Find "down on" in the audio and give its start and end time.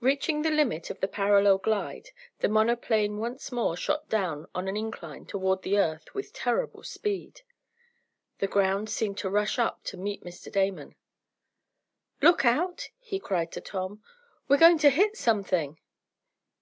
4.10-4.68